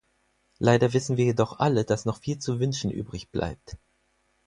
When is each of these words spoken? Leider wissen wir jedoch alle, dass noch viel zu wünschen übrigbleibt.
Leider 0.57 0.93
wissen 0.93 1.15
wir 1.17 1.25
jedoch 1.25 1.59
alle, 1.59 1.85
dass 1.85 2.05
noch 2.05 2.17
viel 2.21 2.39
zu 2.39 2.59
wünschen 2.59 2.89
übrigbleibt. 2.89 3.77